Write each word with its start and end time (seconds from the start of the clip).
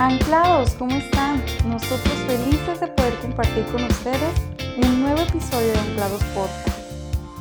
Anclados, 0.00 0.76
¿cómo 0.76 0.96
están? 0.96 1.42
Nosotros 1.68 2.14
felices 2.26 2.80
de 2.80 2.86
poder 2.86 3.12
compartir 3.20 3.66
con 3.66 3.84
ustedes 3.84 4.32
un 4.82 5.02
nuevo 5.02 5.20
episodio 5.20 5.74
de 5.74 5.78
Anclados 5.78 6.24
Podcast. 6.34 6.78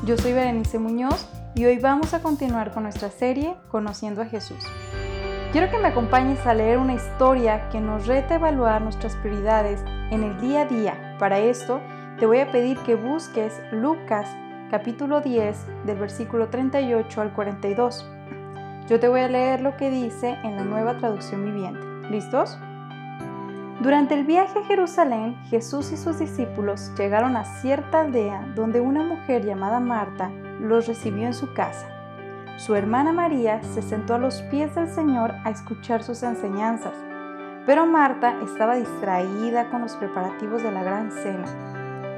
Yo 0.04 0.18
soy 0.18 0.34
Berenice 0.34 0.78
Muñoz 0.78 1.26
y 1.56 1.64
hoy 1.64 1.80
vamos 1.80 2.14
a 2.14 2.22
continuar 2.22 2.74
con 2.74 2.84
nuestra 2.84 3.12
serie 3.12 3.56
Conociendo 3.70 4.22
a 4.22 4.26
Jesús. 4.26 4.62
Quiero 5.54 5.72
que 5.72 5.78
me 5.78 5.88
acompañes 5.88 6.46
a 6.46 6.54
leer 6.54 6.80
una 6.80 6.96
historia 6.96 7.70
que 7.70 7.80
nos 7.80 8.08
reta 8.08 8.34
a 8.34 8.38
evaluar 8.40 8.82
nuestras 8.82 9.16
prioridades 9.16 9.82
en 10.12 10.24
el 10.24 10.42
día 10.42 10.64
a 10.64 10.66
día. 10.66 11.16
Para 11.18 11.40
esto, 11.40 11.80
te 12.20 12.26
voy 12.26 12.40
a 12.40 12.52
pedir 12.52 12.78
que 12.80 12.96
busques 12.96 13.54
Lucas 13.72 14.28
capítulo 14.70 15.22
10 15.22 15.86
del 15.86 15.98
versículo 15.98 16.50
38 16.50 17.22
al 17.22 17.32
42. 17.32 18.06
Yo 18.90 19.00
te 19.00 19.08
voy 19.08 19.22
a 19.22 19.30
leer 19.30 19.62
lo 19.62 19.78
que 19.78 19.90
dice 19.90 20.38
en 20.44 20.58
la 20.58 20.66
nueva 20.66 20.98
traducción 20.98 21.46
viviente. 21.46 21.99
¿Listos? 22.10 22.58
Durante 23.82 24.14
el 24.14 24.26
viaje 24.26 24.60
a 24.60 24.64
Jerusalén, 24.64 25.38
Jesús 25.46 25.92
y 25.92 25.98
sus 25.98 26.20
discípulos 26.20 26.92
llegaron 26.98 27.38
a 27.38 27.46
cierta 27.46 28.02
aldea 28.02 28.46
donde 28.56 28.82
una 28.82 29.04
mujer 29.04 29.46
llamada 29.46 29.80
Marta 29.80 30.32
los 30.60 30.88
recibió 30.88 31.28
en 31.28 31.34
su 31.34 31.54
casa. 31.54 31.88
Su 32.58 32.76
hermana 32.76 33.14
María 33.14 33.62
se 33.64 33.82
sentó 33.82 34.16
a 34.16 34.18
los 34.18 34.42
pies 34.44 34.76
del 34.76 34.90
Señor 34.90 35.34
a 35.46 35.52
escuchar 35.52 36.04
sus 36.04 36.24
enseñanzas, 36.24 36.94
pero 37.66 37.86
Marta 37.86 38.36
estaba 38.44 38.76
distraída 38.76 39.70
con 39.70 39.82
los 39.82 39.96
preparativos 39.96 40.64
de 40.64 40.72
la 40.72 40.84
gran 40.84 41.12
cena. 41.12 41.46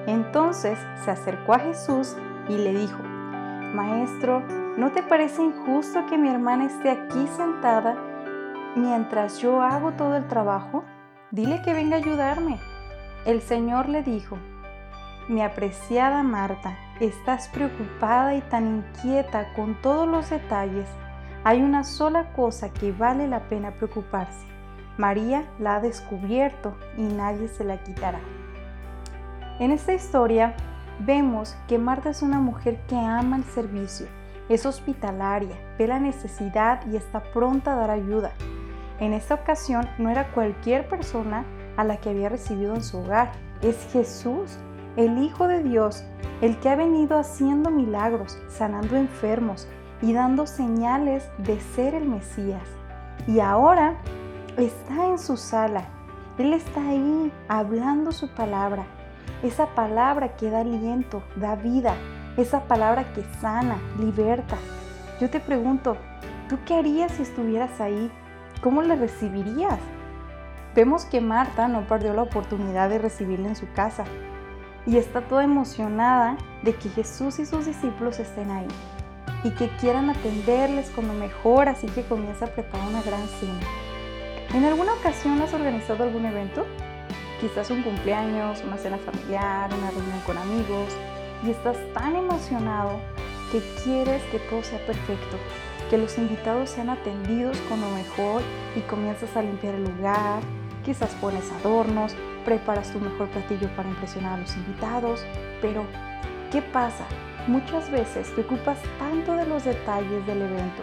Entonces 0.07 0.79
se 1.03 1.11
acercó 1.11 1.53
a 1.53 1.59
Jesús 1.59 2.15
y 2.49 2.57
le 2.57 2.73
dijo, 2.73 2.97
Maestro, 3.75 4.41
¿no 4.77 4.91
te 4.91 5.03
parece 5.03 5.43
injusto 5.43 6.05
que 6.07 6.17
mi 6.17 6.29
hermana 6.29 6.65
esté 6.65 6.89
aquí 6.89 7.27
sentada 7.37 7.95
mientras 8.75 9.39
yo 9.39 9.61
hago 9.61 9.91
todo 9.93 10.15
el 10.15 10.27
trabajo? 10.27 10.83
Dile 11.31 11.61
que 11.61 11.73
venga 11.73 11.97
a 11.97 11.99
ayudarme. 11.99 12.59
El 13.25 13.41
Señor 13.41 13.89
le 13.89 14.03
dijo, 14.03 14.37
mi 15.27 15.41
apreciada 15.41 16.23
Marta, 16.23 16.77
estás 16.99 17.47
preocupada 17.49 18.35
y 18.35 18.41
tan 18.41 18.77
inquieta 18.77 19.53
con 19.53 19.79
todos 19.81 20.07
los 20.07 20.29
detalles. 20.29 20.89
Hay 21.43 21.61
una 21.61 21.83
sola 21.83 22.33
cosa 22.33 22.69
que 22.69 22.91
vale 22.91 23.27
la 23.27 23.47
pena 23.47 23.71
preocuparse. 23.71 24.45
María 24.97 25.45
la 25.59 25.75
ha 25.75 25.79
descubierto 25.79 26.75
y 26.97 27.03
nadie 27.03 27.47
se 27.47 27.63
la 27.63 27.77
quitará. 27.77 28.19
En 29.59 29.71
esta 29.71 29.93
historia 29.93 30.55
vemos 30.99 31.55
que 31.67 31.77
Marta 31.77 32.09
es 32.09 32.21
una 32.21 32.39
mujer 32.39 32.79
que 32.87 32.95
ama 32.95 33.37
el 33.37 33.43
servicio, 33.43 34.07
es 34.49 34.65
hospitalaria, 34.65 35.55
ve 35.77 35.87
la 35.87 35.99
necesidad 35.99 36.85
y 36.91 36.97
está 36.97 37.23
pronta 37.31 37.73
a 37.73 37.75
dar 37.77 37.91
ayuda. 37.91 38.31
En 39.01 39.13
esta 39.13 39.33
ocasión 39.33 39.89
no 39.97 40.11
era 40.11 40.31
cualquier 40.31 40.87
persona 40.87 41.43
a 41.75 41.83
la 41.83 41.97
que 41.97 42.11
había 42.11 42.29
recibido 42.29 42.75
en 42.75 42.83
su 42.83 42.99
hogar, 42.99 43.31
es 43.63 43.89
Jesús, 43.91 44.59
el 44.95 45.17
Hijo 45.17 45.47
de 45.47 45.63
Dios, 45.63 46.03
el 46.41 46.59
que 46.59 46.69
ha 46.69 46.75
venido 46.75 47.17
haciendo 47.17 47.71
milagros, 47.71 48.37
sanando 48.47 48.95
enfermos 48.95 49.67
y 50.03 50.13
dando 50.13 50.45
señales 50.45 51.27
de 51.39 51.59
ser 51.59 51.95
el 51.95 52.07
Mesías. 52.07 52.61
Y 53.25 53.39
ahora 53.39 53.97
está 54.57 55.07
en 55.07 55.17
su 55.17 55.35
sala. 55.35 55.85
Él 56.37 56.53
está 56.53 56.87
ahí 56.87 57.33
hablando 57.47 58.11
su 58.11 58.29
palabra. 58.29 58.85
Esa 59.41 59.65
palabra 59.73 60.35
que 60.35 60.51
da 60.51 60.59
aliento, 60.59 61.23
da 61.37 61.55
vida. 61.55 61.95
Esa 62.37 62.67
palabra 62.67 63.11
que 63.13 63.23
sana, 63.39 63.79
liberta. 63.99 64.57
Yo 65.19 65.27
te 65.31 65.39
pregunto, 65.39 65.97
¿tú 66.47 66.59
qué 66.67 66.75
harías 66.75 67.11
si 67.13 67.23
estuvieras 67.23 67.81
ahí? 67.81 68.11
¿Cómo 68.61 68.83
le 68.83 68.95
recibirías? 68.95 69.79
Vemos 70.75 71.05
que 71.05 71.19
Marta 71.19 71.67
no 71.67 71.81
perdió 71.87 72.13
la 72.13 72.21
oportunidad 72.21 72.89
de 72.89 72.99
recibirle 72.99 73.47
en 73.47 73.55
su 73.55 73.71
casa 73.73 74.03
y 74.85 74.97
está 74.97 75.21
toda 75.21 75.43
emocionada 75.43 76.37
de 76.61 76.75
que 76.75 76.89
Jesús 76.89 77.39
y 77.39 77.47
sus 77.47 77.65
discípulos 77.65 78.19
estén 78.19 78.51
ahí 78.51 78.67
y 79.43 79.49
que 79.49 79.67
quieran 79.77 80.11
atenderles 80.11 80.91
con 80.91 81.07
lo 81.07 81.13
mejor, 81.13 81.69
así 81.69 81.87
que 81.87 82.03
comienza 82.03 82.45
a 82.45 82.49
preparar 82.49 82.87
una 82.87 83.01
gran 83.01 83.27
cena. 83.39 83.59
¿En 84.53 84.63
alguna 84.63 84.93
ocasión 84.93 85.41
has 85.41 85.53
organizado 85.55 86.03
algún 86.03 86.27
evento? 86.27 86.67
Quizás 87.39 87.71
un 87.71 87.81
cumpleaños, 87.81 88.63
una 88.63 88.77
cena 88.77 88.99
familiar, 88.99 89.71
una 89.73 89.89
reunión 89.89 90.19
con 90.27 90.37
amigos 90.37 90.95
y 91.43 91.49
estás 91.49 91.77
tan 91.95 92.15
emocionado 92.15 92.99
que 93.51 93.59
quieres 93.83 94.21
que 94.25 94.37
todo 94.37 94.61
sea 94.61 94.85
perfecto, 94.85 95.37
que 95.91 95.97
los 95.97 96.17
invitados 96.17 96.69
sean 96.69 96.89
atendidos 96.89 97.57
con 97.67 97.81
lo 97.81 97.89
mejor 97.89 98.41
y 98.77 98.79
comienzas 98.79 99.35
a 99.35 99.41
limpiar 99.41 99.75
el 99.75 99.83
lugar, 99.83 100.39
quizás 100.85 101.13
pones 101.15 101.51
adornos, 101.51 102.15
preparas 102.45 102.93
tu 102.93 102.99
mejor 103.01 103.27
platillo 103.27 103.67
para 103.75 103.89
impresionar 103.89 104.35
a 104.35 104.37
los 104.37 104.55
invitados, 104.55 105.25
pero 105.61 105.83
¿qué 106.49 106.61
pasa? 106.61 107.03
Muchas 107.45 107.91
veces 107.91 108.33
te 108.33 108.39
ocupas 108.39 108.79
tanto 108.99 109.33
de 109.35 109.45
los 109.45 109.65
detalles 109.65 110.25
del 110.25 110.43
evento 110.43 110.81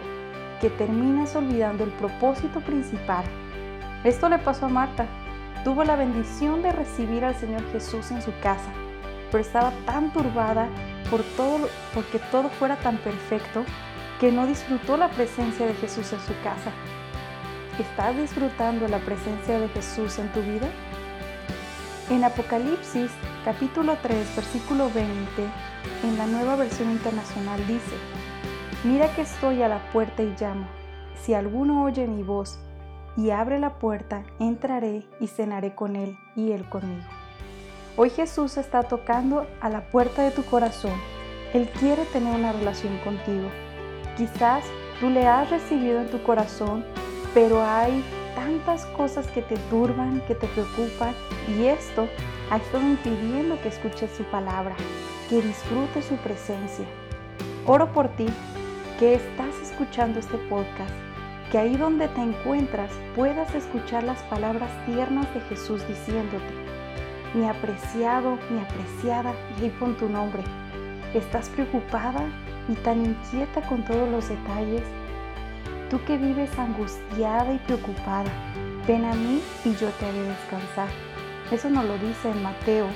que 0.61 0.69
terminas 0.69 1.35
olvidando 1.35 1.85
el 1.85 1.91
propósito 1.93 2.59
principal. 2.61 3.25
Esto 4.03 4.29
le 4.29 4.37
pasó 4.37 4.67
a 4.67 4.69
Marta. 4.69 5.07
Tuvo 5.63 5.83
la 5.85 5.95
bendición 5.95 6.61
de 6.61 6.71
recibir 6.71 7.25
al 7.25 7.33
Señor 7.33 7.63
Jesús 7.71 8.11
en 8.11 8.21
su 8.21 8.31
casa, 8.43 8.71
pero 9.31 9.41
estaba 9.41 9.71
tan 9.87 10.13
turbada 10.13 10.67
por 11.09 11.23
todo, 11.35 11.67
porque 11.95 12.19
todo 12.31 12.49
fuera 12.49 12.75
tan 12.75 12.97
perfecto 12.97 13.65
que 14.19 14.31
no 14.31 14.45
disfrutó 14.45 14.97
la 14.97 15.09
presencia 15.09 15.65
de 15.65 15.73
Jesús 15.75 16.11
en 16.11 16.19
su 16.19 16.33
casa. 16.43 16.71
¿Estás 17.79 18.17
disfrutando 18.17 18.87
la 18.89 18.99
presencia 18.99 19.57
de 19.59 19.69
Jesús 19.69 20.19
en 20.19 20.27
tu 20.33 20.41
vida? 20.41 20.67
En 22.09 22.25
Apocalipsis 22.25 23.11
capítulo 23.45 23.97
3 24.01 24.35
versículo 24.35 24.89
20, 24.93 25.15
en 26.03 26.17
la 26.17 26.25
nueva 26.25 26.57
versión 26.57 26.91
internacional 26.91 27.65
dice, 27.65 27.95
Mira 28.83 29.13
que 29.15 29.21
estoy 29.21 29.61
a 29.61 29.69
la 29.69 29.79
puerta 29.91 30.21
y 30.21 30.35
llamo. 30.39 30.67
Si 31.21 31.33
alguno 31.33 31.83
oye 31.83 32.05
mi 32.05 32.23
voz 32.23 32.59
y 33.15 33.29
abre 33.29 33.57
la 33.59 33.79
puerta, 33.79 34.23
entraré 34.39 35.05
y 35.21 35.27
cenaré 35.27 35.75
con 35.75 35.95
él 35.95 36.17
y 36.35 36.51
él 36.51 36.67
conmigo. 36.67 37.07
Hoy 37.95 38.09
Jesús 38.09 38.57
está 38.57 38.83
tocando 38.83 39.47
a 39.61 39.69
la 39.69 39.89
puerta 39.89 40.23
de 40.23 40.31
tu 40.31 40.43
corazón. 40.43 40.93
Él 41.53 41.69
quiere 41.69 42.03
tener 42.05 42.35
una 42.35 42.51
relación 42.51 42.97
contigo. 42.99 43.49
Quizás 44.19 44.65
tú 44.99 45.09
le 45.09 45.25
has 45.25 45.49
recibido 45.49 46.01
en 46.01 46.11
tu 46.11 46.21
corazón, 46.23 46.83
pero 47.33 47.63
hay 47.65 48.03
tantas 48.35 48.85
cosas 48.87 49.25
que 49.27 49.41
te 49.41 49.55
turban, 49.69 50.19
que 50.27 50.35
te 50.35 50.45
preocupan 50.47 51.15
y 51.47 51.67
esto 51.67 52.05
ha 52.51 52.57
estado 52.57 52.83
impidiendo 52.83 53.57
que 53.61 53.69
escuches 53.69 54.11
su 54.11 54.25
palabra, 54.25 54.75
que 55.29 55.41
disfrutes 55.41 56.03
su 56.03 56.17
presencia. 56.17 56.83
Oro 57.65 57.93
por 57.93 58.09
ti 58.09 58.25
que 58.99 59.13
estás 59.13 59.55
escuchando 59.63 60.19
este 60.19 60.37
podcast, 60.49 60.91
que 61.49 61.57
ahí 61.57 61.77
donde 61.77 62.09
te 62.09 62.21
encuentras 62.21 62.91
puedas 63.15 63.55
escuchar 63.55 64.03
las 64.03 64.21
palabras 64.23 64.69
tiernas 64.85 65.33
de 65.33 65.39
Jesús 65.47 65.87
diciéndote, 65.87 66.53
mi 67.33 67.47
apreciado, 67.47 68.37
mi 68.49 68.59
apreciada, 68.59 69.33
y 69.57 69.63
ahí 69.63 69.69
pon 69.79 69.95
tu 69.95 70.09
nombre. 70.09 70.43
¿Estás 71.13 71.47
preocupada? 71.47 72.25
Y 72.69 72.75
tan 72.75 73.05
inquieta 73.05 73.61
con 73.67 73.83
todos 73.83 74.09
los 74.09 74.29
detalles? 74.29 74.83
Tú 75.89 75.99
que 76.05 76.17
vives 76.17 76.57
angustiada 76.57 77.51
y 77.51 77.57
preocupada, 77.59 78.31
ven 78.87 79.05
a 79.05 79.13
mí 79.13 79.41
y 79.65 79.75
yo 79.75 79.89
te 79.89 80.05
haré 80.05 80.21
descansar. 80.21 80.87
Eso 81.51 81.69
nos 81.69 81.85
lo 81.85 81.97
dice 81.97 82.29
en 82.29 82.43
Mateo 82.43 82.87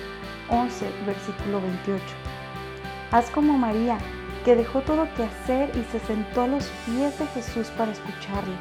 11, 0.50 0.86
versículo 1.06 1.60
28. 1.62 2.04
Haz 3.12 3.30
como 3.32 3.58
María, 3.58 3.98
que 4.46 4.56
dejó 4.56 4.82
todo 4.82 5.08
que 5.16 5.24
hacer 5.24 5.72
y 5.76 5.84
se 5.92 6.00
sentó 6.06 6.42
a 6.42 6.48
los 6.48 6.66
pies 6.86 7.18
de 7.18 7.26
Jesús 7.28 7.68
para 7.78 7.92
escucharle. 7.92 8.56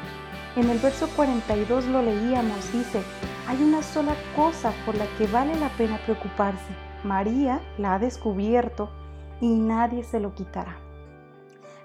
En 0.55 0.69
el 0.69 0.79
verso 0.79 1.07
42 1.15 1.85
lo 1.85 2.01
leíamos, 2.01 2.71
dice, 2.71 3.01
hay 3.47 3.61
una 3.61 3.81
sola 3.81 4.15
cosa 4.35 4.71
por 4.85 4.95
la 4.95 5.05
que 5.17 5.27
vale 5.27 5.55
la 5.59 5.69
pena 5.69 5.97
preocuparse. 6.05 6.73
María 7.03 7.59
la 7.77 7.95
ha 7.95 7.99
descubierto 7.99 8.89
y 9.41 9.47
nadie 9.47 10.03
se 10.03 10.19
lo 10.19 10.33
quitará. 10.33 10.77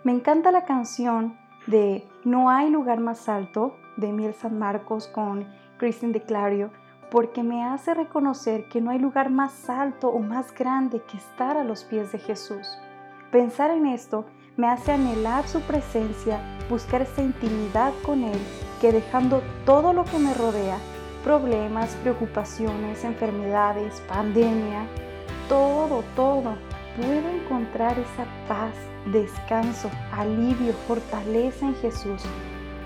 Me 0.05 0.13
encanta 0.13 0.53
la 0.53 0.65
canción 0.65 1.37
de 1.67 2.07
No 2.25 2.51
hay 2.51 2.71
lugar 2.71 3.01
más 3.01 3.29
alto 3.29 3.77
de 3.97 4.13
Miel 4.13 4.33
San 4.33 4.59
Marcos 4.59 5.09
con 5.09 5.47
Christine 5.77 6.13
de 6.13 6.23
Clario 6.23 6.71
porque 7.11 7.43
me 7.43 7.65
hace 7.65 7.95
reconocer 7.95 8.69
que 8.69 8.81
no 8.81 8.91
hay 8.91 8.99
lugar 8.99 9.31
más 9.31 9.69
alto 9.69 10.09
o 10.09 10.21
más 10.21 10.55
grande 10.55 11.03
que 11.03 11.17
estar 11.17 11.57
a 11.57 11.65
los 11.65 11.85
pies 11.85 12.13
de 12.13 12.19
Jesús. 12.19 12.79
Pensar 13.33 13.71
en 13.71 13.87
esto 13.87 14.27
me 14.57 14.69
hace 14.69 14.93
anhelar 14.93 15.49
su 15.49 15.61
presencia, 15.63 16.41
buscar 16.69 17.03
esa 17.03 17.23
intimidad 17.23 17.93
con 18.05 18.23
Él, 18.23 18.39
que 18.81 18.93
dejando 18.93 19.43
todo 19.65 19.93
lo 19.93 20.05
que 20.05 20.19
me 20.19 20.35
rodea, 20.35 20.77
problemas, 21.25 21.97
preocupaciones, 22.03 23.05
enfermedades, 23.05 24.01
pandemia, 24.09 24.87
todo, 25.49 26.05
todo, 26.15 26.57
puedo 26.99 27.29
encontrar 27.29 27.97
esa 27.99 28.27
paz, 28.49 28.75
descanso, 29.07 29.91
alivio, 30.13 30.73
fortaleza 30.87 31.67
en 31.67 31.75
Jesús. 31.77 32.23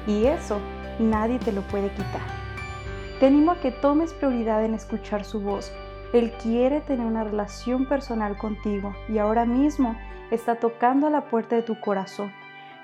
Y 0.07 0.27
eso 0.27 0.61
nadie 0.99 1.39
te 1.39 1.53
lo 1.53 1.63
puede 1.63 1.91
quitar. 1.91 2.21
Te 3.19 3.27
animo 3.27 3.53
a 3.53 3.61
que 3.61 3.71
tomes 3.71 4.13
prioridad 4.13 4.65
en 4.65 4.75
escuchar 4.75 5.25
su 5.25 5.41
voz. 5.41 5.73
Él 6.13 6.33
quiere 6.43 6.81
tener 6.83 7.07
una 7.07 7.25
relación 7.25 7.87
personal 7.87 8.37
contigo 8.37 8.95
y 9.09 9.19
ahora 9.19 9.47
mismo 9.47 9.97
está 10.31 10.57
tocando 10.57 11.07
a 11.07 11.11
la 11.11 11.25
puerta 11.29 11.57
de 11.57 11.63
tu 11.63 11.81
corazón. 11.81 12.33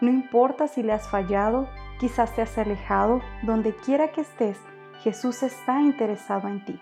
No 0.00 0.10
importa 0.10 0.68
si 0.68 0.82
le 0.82 0.92
has 0.92 1.08
fallado, 1.08 1.68
quizás 2.00 2.34
te 2.34 2.42
has 2.42 2.56
alejado, 2.56 3.20
donde 3.42 3.74
quiera 3.74 4.12
que 4.12 4.22
estés, 4.22 4.58
Jesús 5.02 5.42
está 5.42 5.82
interesado 5.82 6.48
en 6.48 6.64
ti. 6.64 6.80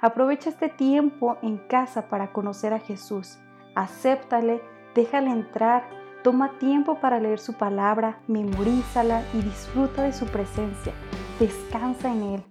Aprovecha 0.00 0.50
este 0.50 0.68
tiempo 0.68 1.36
en 1.42 1.58
casa 1.58 2.08
para 2.08 2.32
conocer 2.32 2.72
a 2.72 2.78
Jesús. 2.78 3.38
Acéptale, 3.76 4.60
déjale 4.94 5.30
entrar, 5.30 5.88
toma 6.24 6.58
tiempo 6.58 6.98
para 6.98 7.20
leer 7.20 7.38
su 7.38 7.52
palabra, 7.52 8.18
memorízala 8.26 9.22
y 9.34 9.42
disfruta 9.42 10.02
de 10.02 10.14
su 10.14 10.24
presencia. 10.26 10.94
Descansa 11.38 12.10
en 12.10 12.22
Él. 12.22 12.42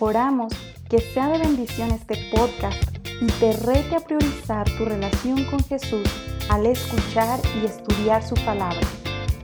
Oramos 0.00 0.52
que 0.90 0.98
sea 0.98 1.28
de 1.28 1.38
bendición 1.38 1.92
este 1.92 2.18
podcast 2.34 2.82
y 3.20 3.26
te 3.38 3.52
rete 3.58 3.94
a 3.94 4.00
priorizar 4.00 4.68
tu 4.76 4.84
relación 4.84 5.44
con 5.44 5.60
Jesús 5.60 6.02
al 6.50 6.66
escuchar 6.66 7.38
y 7.62 7.66
estudiar 7.66 8.24
su 8.24 8.34
palabra. 8.44 8.80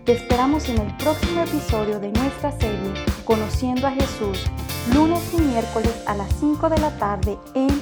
Te 0.05 0.15
esperamos 0.15 0.69
en 0.69 0.79
el 0.79 0.93
próximo 0.97 1.43
episodio 1.43 2.01
de 2.01 2.11
nuestra 2.11 2.51
serie 2.51 2.95
Conociendo 3.25 3.87
a 3.87 3.93
Jesús, 3.93 4.45
lunes 4.93 5.33
y 5.35 5.41
miércoles 5.41 6.03
a 6.09 6.17
las 6.17 6.33
5 6.41 6.69
de 6.69 6.79
la 6.79 6.91
tarde 6.99 7.39
en 7.55 7.81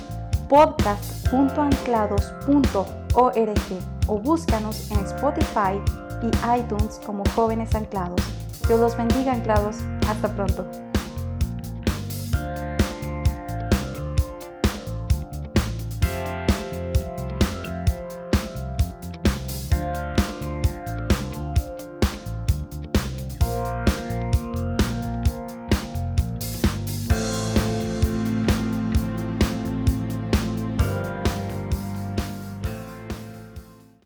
podcast.anclados.org 0.50 3.05
o 3.16 4.18
búscanos 4.18 4.90
en 4.90 4.98
Spotify 5.06 5.80
y 6.22 6.58
iTunes 6.58 7.00
como 7.04 7.24
Jóvenes 7.34 7.74
Anclados. 7.74 8.20
Dios 8.66 8.80
los 8.80 8.96
bendiga, 8.96 9.32
anclados. 9.32 9.76
Hasta 10.08 10.28
pronto. 10.28 10.66